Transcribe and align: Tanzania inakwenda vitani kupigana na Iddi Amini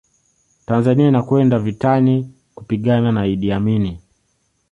Tanzania 0.65 1.07
inakwenda 1.07 1.59
vitani 1.59 2.33
kupigana 2.55 3.11
na 3.11 3.27
Iddi 3.27 3.51
Amini 3.51 3.99